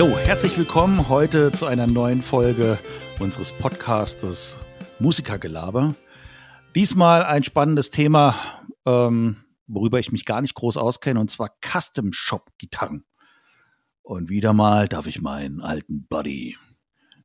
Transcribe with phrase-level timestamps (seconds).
[0.00, 2.78] Jo, herzlich willkommen heute zu einer neuen Folge
[3.18, 4.56] unseres Podcastes
[4.98, 5.94] Musikergelaber.
[6.74, 8.34] Diesmal ein spannendes Thema,
[8.86, 13.04] ähm, worüber ich mich gar nicht groß auskenne, und zwar Custom Shop Gitarren.
[14.00, 16.56] Und wieder mal darf ich meinen alten Buddy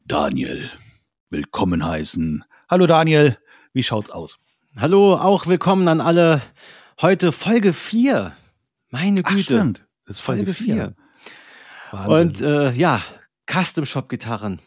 [0.04, 0.70] Daniel
[1.30, 2.44] willkommen heißen.
[2.70, 3.38] Hallo Daniel,
[3.72, 4.38] wie schaut's aus?
[4.76, 6.42] Hallo, auch willkommen an alle.
[7.00, 8.36] Heute Folge 4.
[8.90, 9.30] Meine Güte.
[9.30, 9.88] Ach, stimmt.
[10.06, 10.94] Das ist Folge 4.
[12.08, 13.02] Und äh, ja,
[13.50, 14.60] Custom Shop Gitarren.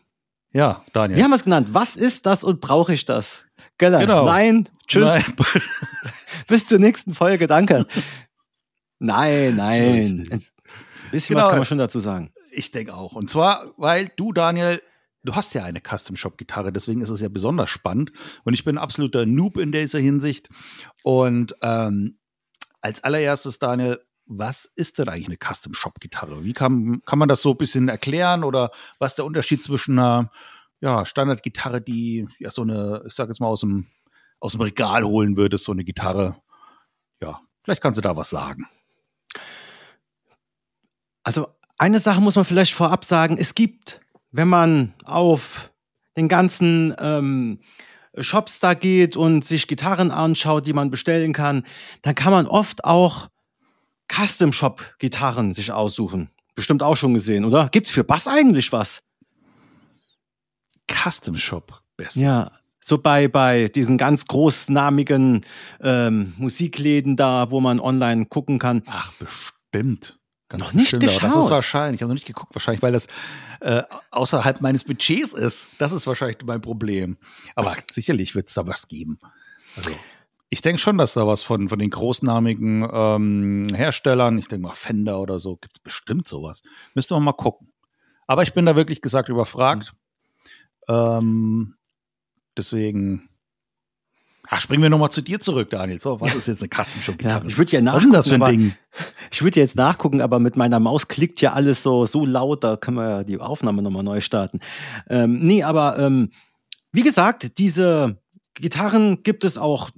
[0.53, 1.17] Ja, Daniel.
[1.17, 1.69] Wir haben es genannt.
[1.73, 3.45] Was ist das und brauche ich das?
[3.77, 3.99] Geller.
[3.99, 4.25] Genau.
[4.25, 5.09] Nein, tschüss.
[5.09, 5.25] Nein.
[6.49, 7.87] Bis zur nächsten Folge, danke.
[8.99, 10.27] nein, nein.
[10.31, 10.43] Ein
[11.11, 11.47] bisschen genau.
[11.47, 12.33] was kann man schon dazu sagen.
[12.51, 13.13] Ich denke auch.
[13.13, 14.83] Und zwar, weil du, Daniel,
[15.23, 18.11] du hast ja eine Custom Shop Gitarre, deswegen ist es ja besonders spannend.
[18.45, 20.49] Und ich bin ein absoluter Noob in dieser Hinsicht.
[21.05, 22.19] Und ähm,
[22.81, 26.45] als allererstes, Daniel, was ist denn eigentlich eine Custom Shop Gitarre?
[26.45, 29.99] Wie kann, kann man das so ein bisschen erklären oder was ist der Unterschied zwischen
[29.99, 30.31] einer
[30.81, 33.87] ja, Standardgitarre, die ja so eine, ich sag jetzt mal aus dem,
[34.39, 36.37] aus dem Regal holen würdest, so eine Gitarre?
[37.21, 38.69] Ja, vielleicht kannst du da was sagen.
[41.25, 41.49] Also
[41.79, 45.73] eine Sache muss man vielleicht vorab sagen, es gibt, wenn man auf
[46.17, 47.61] den ganzen ähm,
[48.19, 51.65] Shops da geht und sich Gitarren anschaut, die man bestellen kann,
[52.03, 53.29] dann kann man oft auch
[54.13, 56.31] Custom Shop Gitarren sich aussuchen.
[56.55, 57.69] Bestimmt auch schon gesehen, oder?
[57.69, 59.03] Gibt's für Bass eigentlich was?
[60.91, 62.21] Custom Shop besser.
[62.21, 65.45] Ja, so bei, bei diesen ganz großnamigen
[65.81, 68.83] ähm, Musikläden da, wo man online gucken kann.
[68.87, 70.19] Ach, bestimmt.
[70.49, 71.23] Ganz noch nicht geschaut.
[71.23, 73.07] Das ist wahrscheinlich, ich habe noch nicht geguckt, wahrscheinlich, weil das
[73.61, 75.69] äh, außerhalb meines Budgets ist.
[75.79, 77.19] Das ist wahrscheinlich mein Problem.
[77.55, 79.19] Aber sicherlich wird es da was geben.
[79.77, 79.91] Also.
[80.51, 84.75] Ich denke schon, dass da was von, von den großnamigen ähm, Herstellern, ich denke mal
[84.75, 86.63] Fender oder so, gibt es bestimmt sowas.
[86.95, 87.71] Müsste man mal gucken.
[88.27, 89.93] Aber ich bin da wirklich gesagt überfragt.
[90.89, 90.95] Mhm.
[90.95, 91.75] Ähm,
[92.57, 93.29] deswegen.
[94.51, 96.01] Ach, springen wir nochmal zu dir zurück, Daniel.
[96.01, 97.43] So, was ist jetzt eine Custom Shop Gitarre?
[97.43, 98.13] Ja, ich würde ja nachgucken.
[98.13, 98.75] Was ist das für ein Ding?
[99.31, 102.77] Ich würde jetzt nachgucken, aber mit meiner Maus klickt ja alles so, so laut, da
[102.77, 104.61] können wir ja die Aufnahme nochmal neu starten.
[105.11, 106.31] Ähm, nee, aber ähm,
[106.93, 108.19] wie gesagt, diese
[108.55, 109.91] Gitarren gibt es auch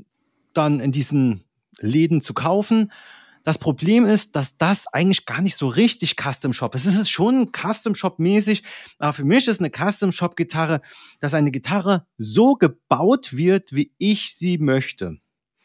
[0.55, 1.45] dann in diesen
[1.79, 2.93] Läden zu kaufen.
[3.43, 6.85] Das Problem ist, dass das eigentlich gar nicht so richtig Custom Shop ist.
[6.85, 8.63] Es ist schon Custom Shop mäßig,
[8.99, 10.83] aber für mich ist eine Custom Shop Gitarre,
[11.21, 15.17] dass eine Gitarre so gebaut wird, wie ich sie möchte.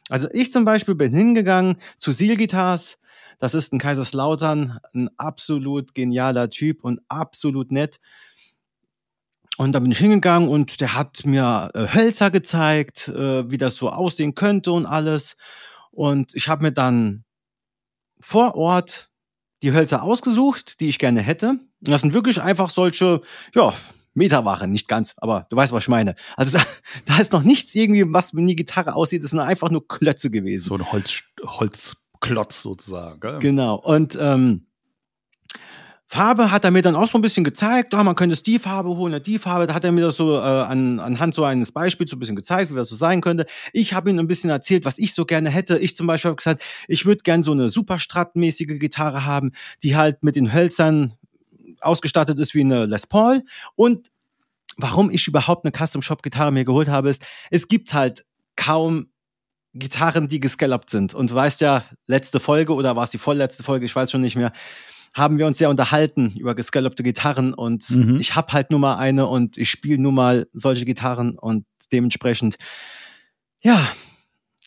[0.10, 2.98] Also ich zum Beispiel bin hingegangen zu Seal Guitars.
[3.40, 8.00] Das ist ein Kaiserslautern, ein absolut genialer Typ und absolut nett.
[9.58, 13.76] Und da bin ich hingegangen und der hat mir äh, Hölzer gezeigt, äh, wie das
[13.76, 15.38] so aussehen könnte und alles.
[15.92, 17.24] Und ich habe mir dann
[18.20, 19.10] vor Ort
[19.64, 21.50] die Hölzer ausgesucht, die ich gerne hätte.
[21.50, 23.22] Und das sind wirklich einfach solche,
[23.54, 23.74] ja,
[24.14, 26.16] Meterware, nicht ganz, aber du weißt, was ich meine.
[26.38, 26.64] Also da,
[27.06, 30.30] da ist noch nichts irgendwie, was wie die Gitarre aussieht, das sind einfach nur Klötze
[30.30, 30.64] gewesen.
[30.66, 33.20] So ein Holz, Holzklotz sozusagen.
[33.20, 33.40] Gell?
[33.40, 33.76] Genau.
[33.76, 34.68] Und ähm,
[36.08, 38.60] Farbe hat er mir dann auch so ein bisschen gezeigt, ja, man könnte es die
[38.60, 41.72] Farbe holen, die Farbe, da hat er mir das so äh, an, anhand so eines
[41.72, 43.48] Beispiels so ein bisschen gezeigt, wie das so sein könnte.
[43.74, 45.80] Ich habe ihm ein bisschen erzählt, was ich so gerne hätte.
[45.80, 50.22] Ich zum Beispiel habe gesagt, ich würde gerne so eine Superstrat-mäßige Gitarre haben, die halt
[50.24, 51.14] mit den Hölzern
[51.82, 53.44] ausgestattet ist wie eine Les Paul.
[53.76, 54.12] Und
[54.78, 59.08] warum ich überhaupt eine Custom-Shop-Gitarre mir geholt habe, ist, es gibt halt kaum
[59.74, 61.14] Gitarren, die gescallopt sind.
[61.14, 64.22] Und du weißt ja, letzte Folge oder war es die vorletzte Folge, ich weiß schon
[64.22, 64.54] nicht mehr,
[65.16, 68.20] haben wir uns ja unterhalten über gescallopte Gitarren und mhm.
[68.20, 72.58] ich habe halt nur mal eine und ich spiele nur mal solche Gitarren und dementsprechend,
[73.62, 73.90] ja,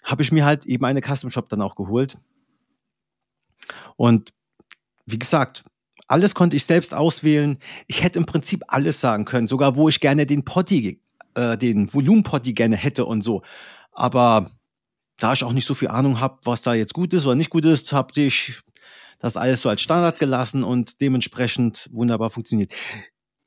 [0.02, 2.16] habe ich mir halt eben eine Custom Shop dann auch geholt.
[3.96, 4.32] Und
[5.04, 5.64] wie gesagt,
[6.06, 7.58] alles konnte ich selbst auswählen.
[7.86, 11.02] Ich hätte im Prinzip alles sagen können, sogar wo ich gerne den Potty,
[11.34, 13.42] äh, den Volumenpotty gerne hätte und so.
[13.92, 14.50] Aber
[15.18, 17.50] da ich auch nicht so viel Ahnung habe, was da jetzt gut ist oder nicht
[17.50, 18.62] gut ist, habe ich
[19.18, 22.72] das alles so als Standard gelassen und dementsprechend wunderbar funktioniert.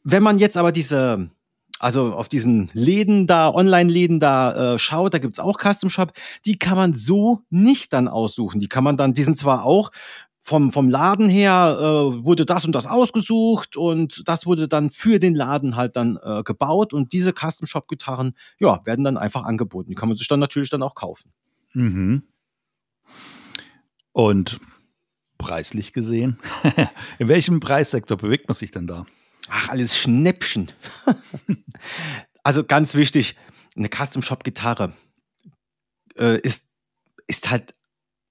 [0.04, 1.30] Wenn man jetzt aber diese,
[1.80, 6.14] also auf diesen Läden da, Online-Läden da äh, schaut, da gibt's auch Custom Shop,
[6.46, 8.60] die kann man so nicht dann aussuchen.
[8.60, 9.92] Die kann man dann, die sind zwar auch
[10.44, 15.20] vom, vom Laden her äh, wurde das und das ausgesucht und das wurde dann für
[15.20, 19.44] den Laden halt dann äh, gebaut und diese Custom Shop Gitarren, ja, werden dann einfach
[19.44, 19.90] angeboten.
[19.90, 21.32] Die kann man sich dann natürlich dann auch kaufen.
[21.74, 22.24] Mhm.
[24.14, 24.60] Und
[25.42, 26.38] preislich gesehen?
[27.20, 29.06] In welchem Preissektor bewegt man sich denn da?
[29.50, 30.72] Ach, alles Schnäppchen.
[32.44, 33.36] also ganz wichtig,
[33.76, 34.94] eine Custom-Shop-Gitarre
[36.18, 36.70] äh, ist,
[37.28, 37.74] ist halt,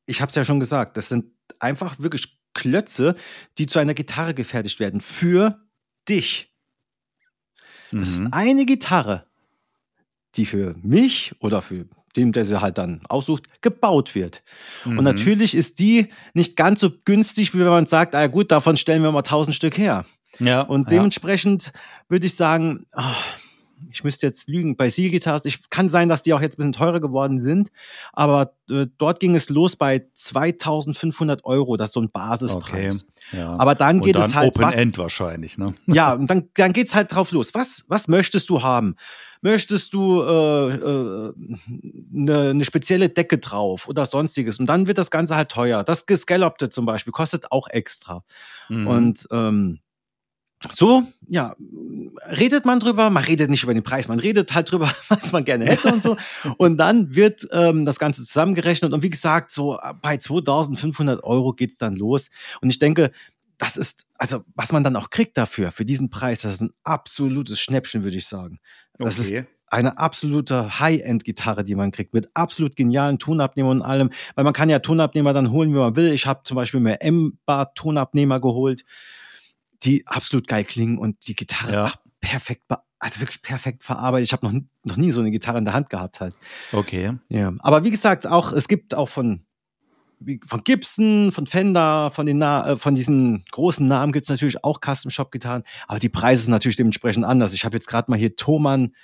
[0.07, 1.27] ich habe es ja schon gesagt, das sind
[1.59, 3.17] einfach wirklich Klötze,
[3.59, 5.61] die zu einer Gitarre gefertigt werden für
[6.09, 6.55] dich.
[7.93, 8.27] Das mhm.
[8.27, 9.27] ist eine Gitarre,
[10.37, 14.43] die für mich oder für dem, der sie halt dann aussucht, gebaut wird.
[14.85, 14.99] Mhm.
[14.99, 18.77] Und natürlich ist die nicht ganz so günstig, wie wenn man sagt, ah gut, davon
[18.77, 20.05] stellen wir mal tausend Stück her.
[20.39, 21.73] Ja, und dementsprechend ja.
[22.09, 23.03] würde ich sagen, oh,
[23.91, 26.59] ich müsste jetzt lügen, bei Seal Guitars, ich kann sein, dass die auch jetzt ein
[26.59, 27.71] bisschen teurer geworden sind,
[28.13, 33.05] aber äh, dort ging es los bei 2500 Euro, das ist so ein Basispreis.
[33.05, 33.57] Okay, ja.
[33.57, 34.49] Aber dann geht dann es halt.
[34.49, 35.75] Open was, End wahrscheinlich, ne?
[35.87, 37.55] Ja, und dann, dann geht es halt drauf los.
[37.55, 38.97] Was, was möchtest du haben?
[39.43, 41.33] Möchtest du äh, äh,
[42.15, 44.59] eine, eine spezielle Decke drauf oder sonstiges?
[44.59, 45.83] Und dann wird das Ganze halt teuer.
[45.83, 48.23] Das Gescallopte zum Beispiel kostet auch extra.
[48.69, 48.87] Mhm.
[48.87, 49.81] Und ähm,
[50.73, 51.57] so, ja,
[52.39, 55.45] redet man drüber, man redet nicht über den Preis, man redet halt drüber, was man
[55.45, 56.19] gerne hätte und so.
[56.59, 61.79] Und dann wird ähm, das Ganze zusammengerechnet und wie gesagt, so bei 2500 Euro geht's
[61.79, 62.29] dann los.
[62.61, 63.11] Und ich denke,
[63.61, 66.73] das ist, also was man dann auch kriegt dafür, für diesen Preis, das ist ein
[66.83, 68.59] absolutes Schnäppchen, würde ich sagen.
[68.99, 69.39] Das okay.
[69.39, 74.53] ist eine absolute High-End-Gitarre, die man kriegt, mit absolut genialen Tonabnehmern und allem, weil man
[74.53, 76.13] kann ja Tonabnehmer dann holen, wie man will.
[76.13, 78.85] Ich habe zum Beispiel mir M-Bar-Tonabnehmer geholt
[79.83, 81.87] die absolut geil klingen und die Gitarre ja.
[81.87, 82.65] ist perfekt,
[82.99, 84.29] also wirklich perfekt verarbeitet.
[84.29, 86.35] Ich habe noch, noch nie so eine Gitarre in der Hand gehabt halt.
[86.73, 87.15] Okay.
[87.29, 89.47] Ja, aber wie gesagt, auch es gibt auch von
[90.45, 94.63] von Gibson, von Fender, von den Na äh, von diesen großen Namen gibt es natürlich
[94.65, 97.53] auch Custom Shop Gitarren, aber die Preise sind natürlich dementsprechend anders.
[97.53, 98.95] Ich habe jetzt gerade mal hier Thomann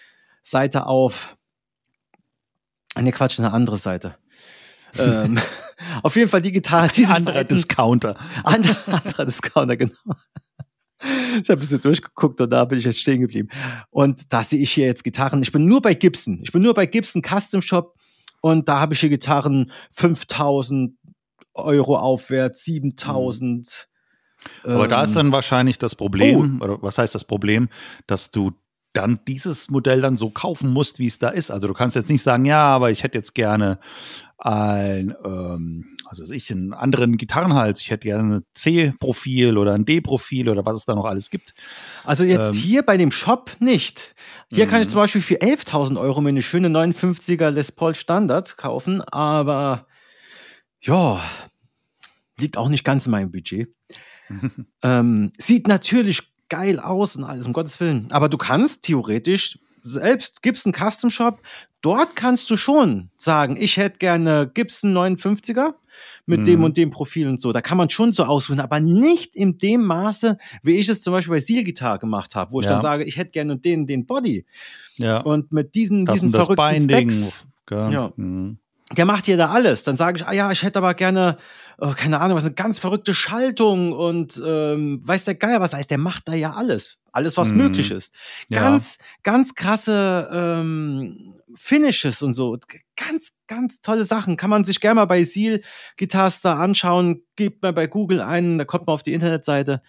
[0.42, 1.36] Seite auf.
[2.98, 4.16] Ne, Quatsch, eine andere Seite.
[4.98, 5.38] ähm,
[6.02, 8.16] auf jeden Fall die Gitarre, diese anderer Discounter.
[8.44, 9.94] Anderer, anderer Discounter, genau.
[10.98, 13.50] Ich habe ein bisschen durchgeguckt und da bin ich jetzt stehen geblieben.
[13.90, 15.42] Und da sehe ich hier jetzt Gitarren.
[15.42, 16.40] Ich bin nur bei Gibson.
[16.42, 17.94] Ich bin nur bei Gibson Custom Shop
[18.40, 20.96] und da habe ich hier Gitarren 5000
[21.56, 23.88] Euro aufwärts, 7000.
[24.64, 26.64] Aber ähm, da ist dann wahrscheinlich das Problem, oh.
[26.64, 27.68] oder was heißt das Problem,
[28.06, 28.52] dass du
[28.92, 31.50] dann dieses Modell dann so kaufen musst, wie es da ist.
[31.50, 33.78] Also du kannst jetzt nicht sagen, ja, aber ich hätte jetzt gerne
[34.38, 37.82] ein, ähm, was weiß ich, einen anderen Gitarrenhals.
[37.82, 41.52] Ich hätte gerne ein C-Profil oder ein D-Profil oder was es da noch alles gibt.
[42.04, 44.14] Also jetzt ähm, hier bei dem Shop nicht.
[44.50, 44.92] Hier kann ich mhm.
[44.92, 49.86] zum Beispiel für 11.000 Euro mir eine schöne 59er Les Paul Standard kaufen, aber
[50.80, 51.22] ja,
[52.38, 53.68] liegt auch nicht ganz in meinem Budget.
[54.82, 58.08] ähm, sieht natürlich geil aus und alles, um Gottes Willen.
[58.10, 61.40] Aber du kannst theoretisch selbst Gibson Custom Shop,
[61.80, 65.74] dort kannst du schon sagen, ich hätte gerne Gibson 59er
[66.26, 66.44] mit mhm.
[66.44, 67.52] dem und dem Profil und so.
[67.52, 71.12] Da kann man schon so aussuchen, aber nicht in dem Maße, wie ich es zum
[71.12, 72.72] Beispiel bei Seal Guitar gemacht habe, wo ich ja.
[72.72, 74.44] dann sage, ich hätte gerne den, den Body.
[74.96, 75.20] Ja.
[75.20, 76.82] Und mit diesen, das diesen verrückten.
[76.82, 77.46] Specs.
[77.70, 78.12] Ja.
[78.16, 78.58] Mhm
[78.92, 79.82] der macht hier da alles.
[79.82, 81.38] Dann sage ich, ah ja, ich hätte aber gerne,
[81.78, 85.90] oh, keine Ahnung, was eine ganz verrückte Schaltung und ähm, weiß der Geier was heißt,
[85.90, 86.98] der macht da ja alles.
[87.10, 87.56] Alles, was mhm.
[87.56, 88.12] möglich ist.
[88.50, 89.04] Ganz, ja.
[89.22, 92.58] ganz krasse ähm, Finishes und so.
[92.94, 94.36] Ganz, ganz tolle Sachen.
[94.36, 95.62] Kann man sich gerne mal bei Seal
[95.98, 97.22] Guitars da anschauen.
[97.34, 99.80] Gebt mal bei Google ein, da kommt man auf die Internetseite.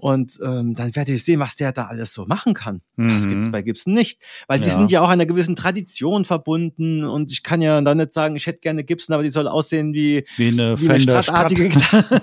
[0.00, 2.82] Und ähm, dann werdet ihr sehen, was der da alles so machen kann.
[2.94, 3.12] Mhm.
[3.12, 4.22] Das gibt's bei Gibson nicht.
[4.46, 4.74] Weil die ja.
[4.74, 7.04] sind ja auch einer gewissen Tradition verbunden.
[7.04, 9.92] Und ich kann ja dann nicht sagen, ich hätte gerne Gibson, aber die soll aussehen
[9.94, 12.20] wie, wie eine, wie eine stadtartige Gitarre.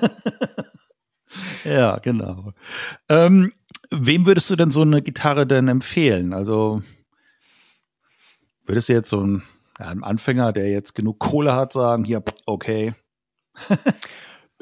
[1.65, 2.53] ja, genau.
[3.10, 3.51] Ähm,
[3.91, 6.32] wem würdest du denn so eine Gitarre denn empfehlen?
[6.32, 6.82] Also
[8.65, 9.44] würdest du jetzt so ein,
[9.79, 12.94] ja, Anfänger, der jetzt genug Kohle hat, sagen, hier, okay.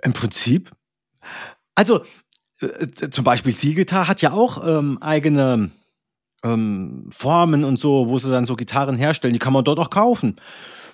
[0.01, 0.71] Im Prinzip.
[1.75, 2.05] Also,
[2.63, 5.71] äh, zum Beispiel Zielgitarre hat ja auch ähm, eigene
[6.43, 9.33] ähm, Formen und so, wo sie dann so Gitarren herstellen.
[9.33, 10.39] Die kann man dort auch kaufen.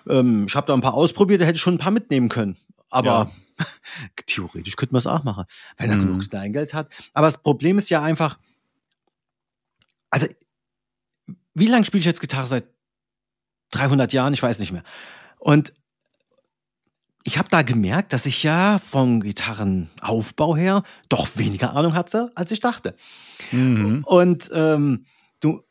[0.07, 2.57] Ähm, ich habe da ein paar ausprobiert, da hätte ich schon ein paar mitnehmen können.
[2.89, 3.65] Aber ja.
[4.25, 5.45] theoretisch könnte man es auch machen,
[5.77, 6.01] wenn er mhm.
[6.01, 6.89] genug Kleingeld hat.
[7.13, 8.39] Aber das Problem ist ja einfach,
[10.09, 10.27] also
[11.53, 12.47] wie lange spiele ich jetzt Gitarre?
[12.47, 12.65] Seit
[13.71, 14.33] 300 Jahren?
[14.33, 14.83] Ich weiß nicht mehr.
[15.37, 15.73] Und
[17.29, 22.51] ich habe da gemerkt, dass ich ja vom Gitarrenaufbau her doch weniger Ahnung hatte, als
[22.51, 22.95] ich dachte.
[23.51, 24.01] Mhm.
[24.03, 25.05] Und ähm,
[25.39, 25.61] du,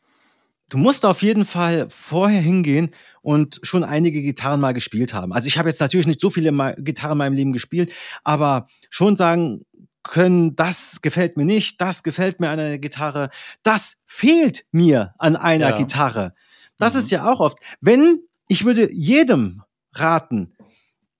[0.69, 5.33] du musst auf jeden Fall vorher hingehen und schon einige Gitarren mal gespielt haben.
[5.33, 7.91] Also ich habe jetzt natürlich nicht so viele Gitarren in meinem Leben gespielt,
[8.23, 9.65] aber schon sagen
[10.01, 13.31] können, das gefällt mir nicht, das gefällt mir an einer Gitarre,
[13.63, 15.77] das fehlt mir an einer ja.
[15.77, 16.33] Gitarre.
[16.77, 16.99] Das mhm.
[17.01, 17.57] ist ja auch oft.
[17.81, 19.61] Wenn ich würde jedem
[19.91, 20.53] raten,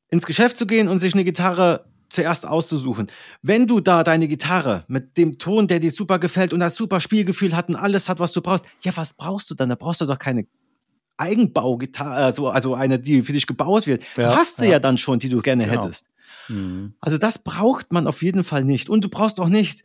[0.10, 3.08] ins Geschäft zu gehen und sich eine Gitarre zuerst auszusuchen.
[3.42, 7.00] Wenn du da deine Gitarre mit dem Ton, der dir super gefällt und das super
[7.00, 9.70] Spielgefühl hat und alles hat, was du brauchst, ja, was brauchst du dann?
[9.70, 10.48] Da brauchst du doch keine
[11.18, 14.04] Eigenbaugitarre, also, also eine, die für dich gebaut wird.
[14.18, 14.74] Ja, du hast sie ja.
[14.74, 14.80] ja.
[14.80, 15.84] dann schon, die du gerne genau.
[15.84, 16.10] hättest.
[16.48, 16.94] Mhm.
[17.00, 18.90] Also das braucht man auf jeden Fall nicht.
[18.90, 19.84] Und du brauchst auch nicht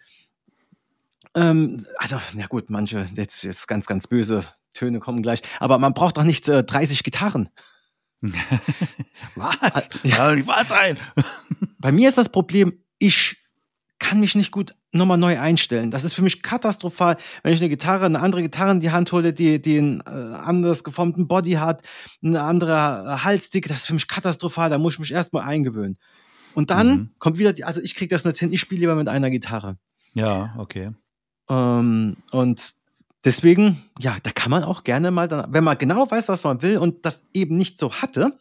[1.34, 5.42] Ähm, also, ja gut, manche, jetzt, jetzt ganz, ganz böse Töne kommen gleich.
[5.60, 7.48] Aber man braucht doch nicht äh, 30 Gitarren.
[9.34, 9.88] was?
[10.02, 10.98] Ja, nicht wahr sein.
[11.78, 13.36] Bei mir ist das Problem, ich
[13.98, 15.90] kann mich nicht gut nochmal neu einstellen.
[15.90, 19.10] Das ist für mich katastrophal, wenn ich eine Gitarre, eine andere Gitarre in die Hand
[19.12, 21.82] hole, die, die einen äh, anders geformten Body hat,
[22.22, 23.68] eine andere Halsdicke.
[23.68, 24.70] Das ist für mich katastrophal.
[24.70, 25.98] Da muss ich mich erstmal eingewöhnen.
[26.54, 27.10] Und dann mhm.
[27.18, 29.78] kommt wieder die, also ich kriege das nicht hin, ich spiele lieber mit einer Gitarre.
[30.12, 30.92] Ja, okay.
[31.48, 32.74] Ähm, und
[33.24, 36.62] deswegen, ja, da kann man auch gerne mal, dann, wenn man genau weiß, was man
[36.62, 38.40] will und das eben nicht so hatte,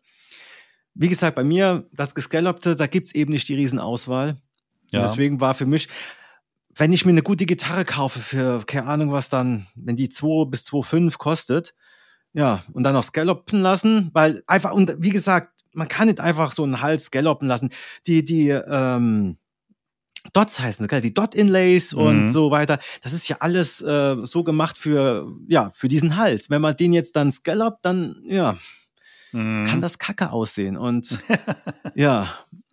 [0.96, 4.38] wie gesagt, bei mir, das Gescallopte, da gibt es eben nicht die Riesenauswahl.
[4.92, 5.00] Ja.
[5.00, 5.90] Und deswegen war für mich,
[6.76, 10.50] wenn ich mir eine gute Gitarre kaufe für, keine Ahnung was dann, wenn die 2
[10.50, 11.74] bis 2,5 kostet,
[12.34, 16.52] ja, und dann noch scallopen lassen, weil einfach, und wie gesagt, man kann nicht einfach
[16.52, 17.70] so einen Hals scallopen lassen.
[18.08, 19.38] Die, die, ähm,
[20.32, 22.02] Dots heißen, die Dot-Inlays mhm.
[22.02, 22.80] und so weiter.
[23.02, 26.50] Das ist ja alles äh, so gemacht für, ja, für diesen Hals.
[26.50, 28.58] Wenn man den jetzt dann scallopt, dann, ja,
[29.34, 29.68] mhm.
[29.68, 30.78] kann das kacke aussehen.
[30.78, 31.20] Und
[31.96, 32.30] ja,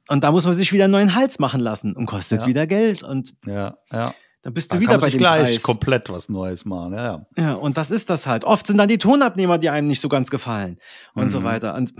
[0.09, 2.47] und da muss man sich wieder einen neuen Hals machen lassen und kostet ja.
[2.47, 3.03] wieder Geld.
[3.03, 4.15] Und ja, ja.
[4.43, 5.63] Dann bist du dann wieder bei dem gleich Preis.
[5.63, 6.95] komplett was Neues machen.
[6.95, 7.27] Ja, ja.
[7.37, 8.45] ja, und das ist das halt.
[8.45, 10.79] Oft sind dann die Tonabnehmer, die einem nicht so ganz gefallen
[11.15, 11.29] und mhm.
[11.29, 11.75] so weiter.
[11.75, 11.93] Und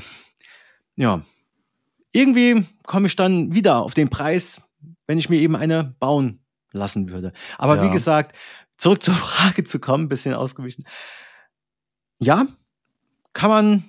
[0.97, 1.23] ja,
[2.13, 4.61] irgendwie komme ich dann wieder auf den Preis,
[5.11, 6.39] wenn ich mir eben eine bauen
[6.71, 7.33] lassen würde.
[7.59, 7.83] Aber ja.
[7.83, 8.37] wie gesagt,
[8.79, 10.85] zurück zur Frage zu kommen, bisschen ausgewichen.
[12.21, 12.47] Ja,
[13.33, 13.85] kann man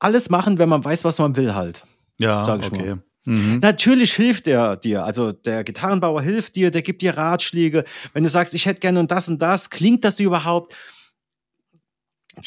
[0.00, 1.84] alles machen, wenn man weiß, was man will halt.
[2.18, 2.96] Ja, sag ich okay.
[2.96, 3.02] mal.
[3.22, 3.60] Mhm.
[3.60, 7.84] Natürlich hilft er dir, also der Gitarrenbauer hilft dir, der gibt dir Ratschläge.
[8.12, 10.74] Wenn du sagst, ich hätte gerne und das und das, klingt das überhaupt?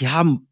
[0.01, 0.49] Die haben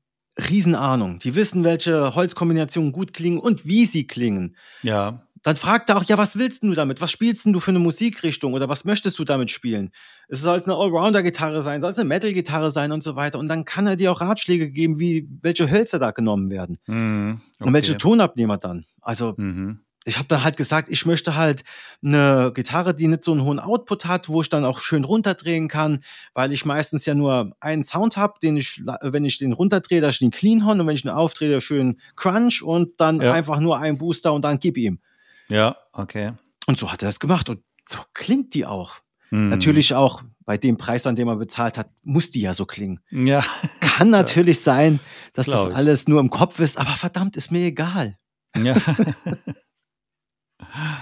[0.50, 1.20] Riesenahnung.
[1.20, 4.55] Die wissen, welche Holzkombinationen gut klingen und wie sie klingen.
[4.82, 5.25] Ja.
[5.45, 7.01] Dann fragt er auch, ja, was willst du damit?
[7.01, 9.91] Was spielst du für eine Musikrichtung oder was möchtest du damit spielen?
[10.27, 13.37] Es soll es eine Allrounder-Gitarre sein, soll es eine Metal-Gitarre sein und so weiter.
[13.37, 16.79] Und dann kann er dir auch Ratschläge geben, wie welche Hölzer da genommen werden.
[16.87, 17.67] Mhm, okay.
[17.67, 18.85] Und welche Tonabnehmer dann.
[19.01, 21.63] Also mhm ich habe dann halt gesagt, ich möchte halt
[22.05, 25.67] eine Gitarre, die nicht so einen hohen Output hat, wo ich dann auch schön runterdrehen
[25.67, 26.01] kann,
[26.35, 30.13] weil ich meistens ja nur einen Sound habe, den ich, wenn ich den runterdrehe, dass
[30.13, 33.33] ich den clean horn und wenn ich ihn aufdrehe, schön crunch und dann ja.
[33.33, 34.99] einfach nur einen Booster und dann gib ihm.
[35.47, 36.33] Ja, okay.
[36.67, 38.93] Und so hat er das gemacht und so klingt die auch.
[39.29, 39.49] Mhm.
[39.49, 42.99] Natürlich auch bei dem Preis, an dem er bezahlt hat, muss die ja so klingen.
[43.11, 43.43] Ja.
[43.79, 44.99] Kann natürlich sein,
[45.33, 48.17] dass das alles nur im Kopf ist, aber verdammt, ist mir egal.
[48.55, 48.75] Ja.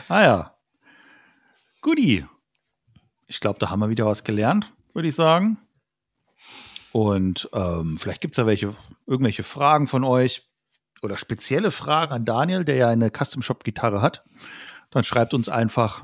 [0.07, 0.57] Ah ja.
[1.81, 2.25] Guti.
[3.27, 5.57] Ich glaube, da haben wir wieder was gelernt, würde ich sagen.
[6.91, 8.75] Und ähm, vielleicht gibt es ja welche,
[9.07, 10.49] irgendwelche Fragen von euch
[11.03, 14.23] oder spezielle Fragen an Daniel, der ja eine Custom Shop Gitarre hat.
[14.89, 16.03] Dann schreibt uns einfach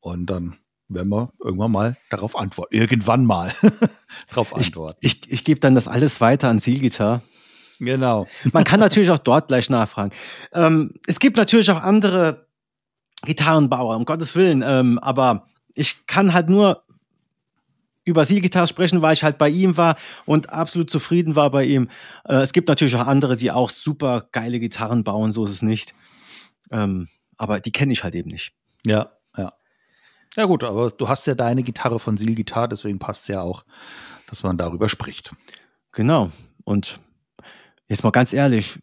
[0.00, 0.56] und dann
[0.88, 2.74] werden wir irgendwann mal darauf antworten.
[2.74, 3.54] Irgendwann mal
[4.28, 4.98] darauf antworten.
[5.00, 7.22] Ich, ich, ich gebe dann das alles weiter an Zielgitar.
[7.80, 8.26] Genau.
[8.52, 10.12] Man kann natürlich auch dort gleich nachfragen.
[10.52, 12.46] Ähm, es gibt natürlich auch andere
[13.24, 14.62] Gitarrenbauer, um Gottes Willen.
[14.64, 16.83] Ähm, aber ich kann halt nur
[18.04, 19.96] über Seal sprechen, weil ich halt bei ihm war
[20.26, 21.88] und absolut zufrieden war bei ihm.
[22.24, 25.62] Äh, es gibt natürlich auch andere, die auch super geile Gitarren bauen, so ist es
[25.62, 25.94] nicht.
[26.70, 28.52] Ähm, aber die kenne ich halt eben nicht.
[28.84, 29.52] Ja, ja.
[30.36, 33.40] Ja gut, aber du hast ja deine Gitarre von Seal Guitar, deswegen passt es ja
[33.40, 33.64] auch,
[34.26, 35.32] dass man darüber spricht.
[35.92, 36.30] Genau.
[36.64, 37.00] Und
[37.88, 38.78] jetzt mal ganz ehrlich,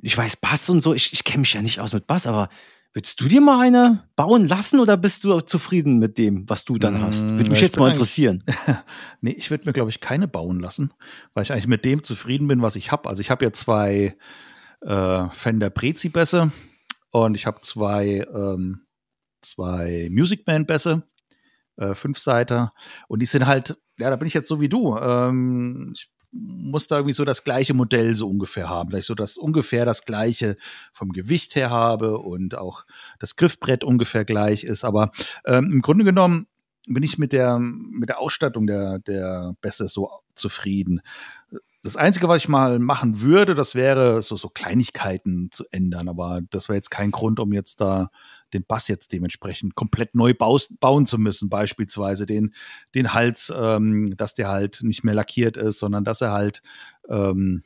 [0.00, 2.48] ich weiß Bass und so, ich, ich kenne mich ja nicht aus mit Bass, aber
[2.94, 6.76] Würdest du dir mal eine bauen lassen oder bist du zufrieden mit dem, was du
[6.76, 7.30] dann hast?
[7.30, 8.44] Würde mich ja, jetzt mal interessieren.
[9.22, 10.92] nee, ich würde mir, glaube ich, keine bauen lassen,
[11.32, 13.08] weil ich eigentlich mit dem zufrieden bin, was ich habe.
[13.08, 14.14] Also ich habe ja zwei
[14.82, 16.52] äh, Fender Prezi-Bässe
[17.12, 18.82] und ich habe zwei, ähm,
[19.40, 21.02] zwei Music Band-Bässe,
[21.76, 22.74] äh, Fünfseiter.
[23.08, 24.98] Und die sind halt, ja, da bin ich jetzt so wie du.
[24.98, 29.36] Ähm, ich muss da irgendwie so das gleiche Modell so ungefähr haben, ich so das
[29.36, 30.56] ungefähr das gleiche
[30.92, 32.84] vom Gewicht her habe und auch
[33.18, 34.84] das Griffbrett ungefähr gleich ist.
[34.84, 35.12] Aber
[35.44, 36.46] ähm, im Grunde genommen
[36.88, 41.00] bin ich mit der, mit der Ausstattung der, der Bässe so zufrieden.
[41.82, 46.08] Das Einzige, was ich mal machen würde, das wäre so, so Kleinigkeiten zu ändern.
[46.08, 48.10] Aber das wäre jetzt kein Grund, um jetzt da
[48.52, 51.48] den Bass jetzt dementsprechend komplett neu bauen zu müssen.
[51.48, 52.54] Beispielsweise den,
[52.94, 56.62] den Hals, ähm, dass der halt nicht mehr lackiert ist, sondern dass er halt
[57.08, 57.62] ähm,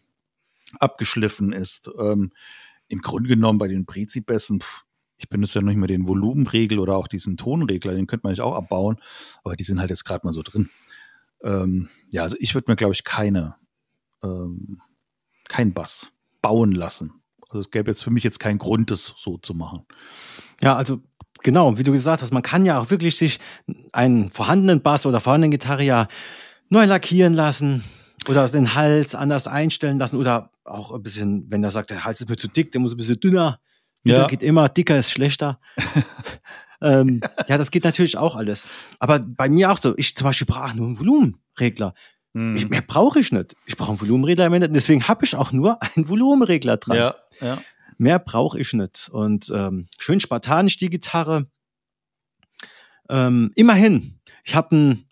[0.79, 1.91] abgeschliffen ist.
[1.99, 2.33] Ähm,
[2.89, 4.63] Im Grunde genommen bei den Prezi-Bässen,
[5.19, 8.33] ich benutze ja noch nicht mal den Volumenregel oder auch diesen Tonregler, den könnte man
[8.33, 8.99] nicht auch abbauen,
[9.45, 10.69] aber die sind halt jetzt gerade mal so drin.
[11.43, 13.57] Ähm, ja, also ich würde mir, glaube ich, keine
[14.23, 14.81] ähm,
[15.49, 16.11] kein Bass
[16.43, 17.23] bauen lassen.
[17.49, 19.87] Also es gäbe jetzt für mich jetzt keinen Grund, das so zu machen.
[20.63, 21.01] Ja, also
[21.43, 23.39] genau, wie du gesagt hast, man kann ja auch wirklich sich
[23.93, 26.09] einen vorhandenen Bass oder vorhandene Gitarre ja
[26.69, 27.85] neu lackieren lassen
[28.29, 32.21] oder den Hals anders einstellen lassen oder auch ein bisschen, wenn er sagt, der Hals
[32.21, 33.61] ist mir zu dick, der muss ein bisschen dünner.
[34.05, 34.27] Dünner ja.
[34.27, 35.61] geht immer, dicker ist schlechter.
[36.81, 38.67] ähm, ja, das geht natürlich auch alles.
[38.99, 41.95] Aber bei mir auch so, ich zum Beispiel brauche nur einen Volumenregler.
[42.35, 42.55] Hm.
[42.55, 43.57] Ich, mehr brauche ich nicht.
[43.67, 44.69] Ich brauche einen Volumenregler im Ende.
[44.69, 46.97] Deswegen habe ich auch nur einen Volumenregler dran.
[46.97, 47.59] Ja, ja.
[47.99, 49.09] Mehr brauche ich nicht.
[49.11, 51.47] Und ähm, schön spartanisch die Gitarre.
[53.09, 55.07] Ähm, immerhin, ich habe ein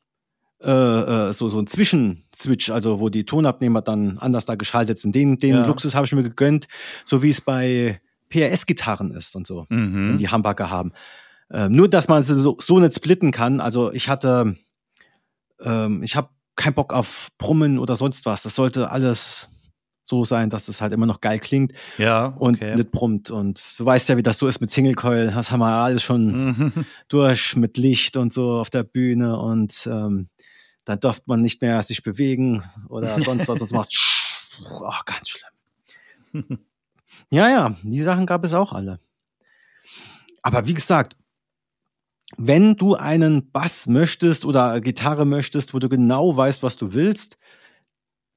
[0.65, 5.15] äh, äh, so, so ein Zwischenswitch, also wo die Tonabnehmer dann anders da geschaltet sind.
[5.15, 5.67] Den, den ja.
[5.67, 6.69] Luxus habe ich mir gegönnt,
[7.05, 8.01] so wie es bei
[8.31, 10.09] PRS-Gitarren ist und so, mhm.
[10.09, 10.93] wenn die Hamburger haben.
[11.51, 13.61] Ähm, nur, dass man sie so, so nicht splitten kann.
[13.61, 14.57] Also ich hatte,
[15.61, 18.43] ähm, ich habe keinen Bock auf Brummen oder sonst was.
[18.43, 19.51] Das sollte alles
[20.05, 22.71] so sein, dass es halt immer noch geil klingt ja, okay.
[22.71, 23.31] und nicht brummt.
[23.31, 25.33] Und du weißt ja, wie das so ist mit Single Coil.
[25.35, 26.73] Das haben wir alles schon mhm.
[27.09, 30.29] durch mit Licht und so auf der Bühne und ähm,
[30.85, 33.97] dann darf man nicht mehr sich bewegen oder sonst was, sonst machst
[34.81, 36.59] oh, ganz schlimm.
[37.31, 39.01] ja, ja, die Sachen gab es auch alle.
[40.43, 41.17] Aber wie gesagt,
[42.37, 47.39] wenn du einen Bass möchtest oder Gitarre möchtest, wo du genau weißt, was du willst,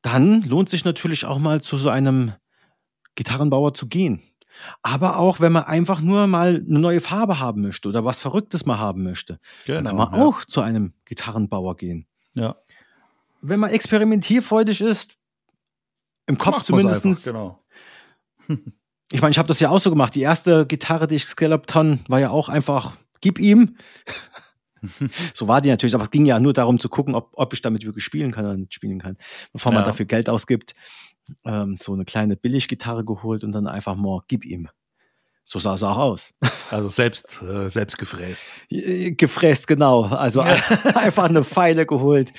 [0.08, 2.34] dann lohnt sich natürlich auch mal zu so einem
[3.16, 4.22] Gitarrenbauer zu gehen.
[4.82, 8.66] Aber auch, wenn man einfach nur mal eine neue Farbe haben möchte oder was Verrücktes
[8.66, 10.26] mal haben möchte, genau, dann kann man ja.
[10.26, 12.08] auch zu einem Gitarrenbauer gehen.
[12.36, 12.56] Ja.
[13.42, 15.18] Wenn man experimentierfreudig ist,
[16.26, 17.26] im Kopf zumindest.
[17.26, 17.64] Genau.
[19.12, 20.16] ich meine, ich habe das ja auch so gemacht.
[20.16, 23.78] Die erste Gitarre, die ich gescallopt habe, war ja auch einfach, gib ihm.
[25.34, 27.62] So war die natürlich, aber es ging ja nur darum zu gucken, ob, ob ich
[27.62, 29.18] damit wirklich spielen kann oder nicht spielen kann.
[29.54, 30.76] Bevor man dafür Geld ausgibt,
[31.46, 34.70] ähm, so eine kleine Billiggitarre geholt und dann einfach mal, gib ihm.
[35.44, 36.34] So sah es auch aus.
[36.72, 38.46] Also selbst, äh, selbst gefräst.
[38.70, 40.04] Gefräst, genau.
[40.04, 40.56] Also ja.
[40.96, 42.34] einfach eine Pfeile geholt.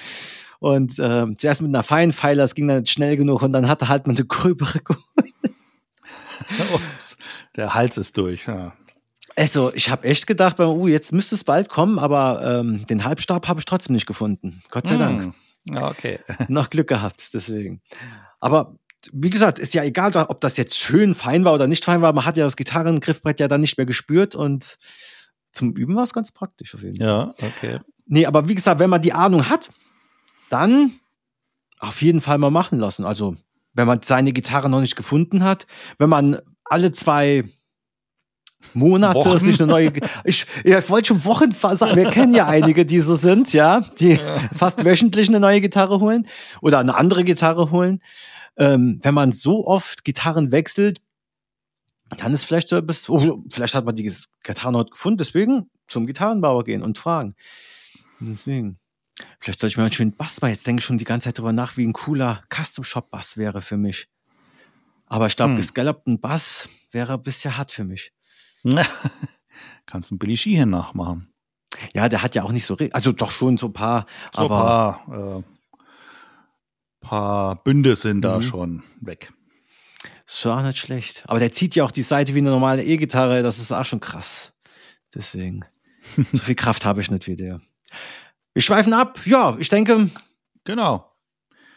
[0.61, 3.69] Und äh, zuerst mit einer feinen Pfeile, das ging dann nicht schnell genug und dann
[3.69, 5.05] hatte halt man eine gröbere geholt.
[6.75, 7.17] Ups,
[7.57, 8.47] der Hals ist durch.
[8.47, 8.75] Ja.
[9.39, 13.47] Also, ich habe echt gedacht, uh, jetzt müsste es bald kommen, aber ähm, den Halbstab
[13.47, 14.63] habe ich trotzdem nicht gefunden.
[14.71, 14.99] Gott sei mm.
[14.99, 15.35] Dank.
[15.75, 16.19] Okay.
[16.49, 17.81] Noch Glück gehabt, deswegen.
[18.41, 18.77] Aber
[19.13, 22.13] wie gesagt, ist ja egal, ob das jetzt schön fein war oder nicht fein war.
[22.13, 24.79] Man hat ja das Gitarrengriffbrett ja dann nicht mehr gespürt und
[25.53, 27.07] zum Üben war es ganz praktisch auf jeden Fall.
[27.07, 27.79] Ja, okay.
[28.07, 29.71] Nee, aber wie gesagt, wenn man die Ahnung hat,
[30.51, 30.99] dann
[31.79, 33.05] auf jeden Fall mal machen lassen.
[33.05, 33.37] Also,
[33.73, 35.67] wenn man seine Gitarre noch nicht gefunden hat,
[35.99, 37.45] wenn man alle zwei
[38.75, 39.39] Monate Wochen?
[39.39, 39.93] sich eine neue.
[40.25, 41.97] Ich, ich wollte schon Wochen sagen.
[41.97, 44.37] Wir kennen ja einige, die so sind, ja, die ja.
[44.57, 46.27] fast wöchentlich eine neue Gitarre holen
[46.61, 48.01] oder eine andere Gitarre holen
[48.59, 51.01] ähm, wenn man so oft Gitarren wechselt,
[52.17, 56.07] dann ist vielleicht so bis, oh, vielleicht hat man die Gitarren heute gefunden, deswegen zum
[56.07, 57.35] Gitarrenbauer gehen und fragen.
[58.21, 58.79] Deswegen.
[59.41, 60.53] Vielleicht soll ich mir einen schönen Bass machen.
[60.53, 63.77] Jetzt denke ich schon die ganze Zeit darüber nach, wie ein cooler Custom-Shop-Bass wäre für
[63.77, 64.09] mich.
[65.07, 65.57] Aber ich glaube, hm.
[65.59, 68.13] gescallopten Bass wäre bisher hart für mich.
[69.87, 71.33] Kannst einen Billy Sheehan nachmachen.
[71.95, 75.03] Ja, der hat ja auch nicht so, also doch schon so ein paar, so aber.
[75.07, 75.43] Paar, äh,
[77.01, 78.43] paar Bünde sind da mhm.
[78.43, 79.33] schon weg.
[80.27, 81.25] Ist schon auch nicht schlecht.
[81.27, 84.01] Aber der zieht ja auch die Seite wie eine normale E-Gitarre, das ist auch schon
[84.01, 84.53] krass.
[85.15, 85.65] Deswegen.
[86.33, 87.61] so viel Kraft habe ich nicht wie der.
[88.53, 89.21] Wir schweifen ab.
[89.25, 90.11] Ja, ich denke.
[90.65, 91.13] Genau.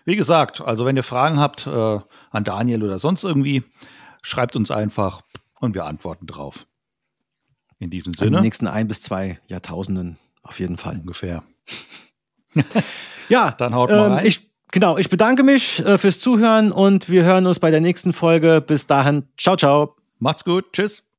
[0.04, 2.00] Wie gesagt, also wenn ihr Fragen habt äh,
[2.32, 3.63] an Daniel oder sonst irgendwie,
[4.24, 5.22] schreibt uns einfach
[5.60, 6.65] und wir antworten drauf.
[7.82, 8.28] In diesem Sinne.
[8.28, 11.00] In den nächsten ein bis zwei Jahrtausenden auf jeden Fall.
[11.00, 11.44] Ungefähr.
[13.30, 14.26] ja, dann haut mal ähm, rein.
[14.26, 18.13] Ich, Genau, ich bedanke mich äh, fürs Zuhören und wir hören uns bei der nächsten
[18.13, 18.63] Folge.
[18.65, 19.98] Bis dahin, ciao, ciao.
[20.17, 21.11] Macht's gut, tschüss.